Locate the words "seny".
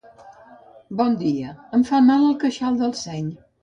3.07-3.35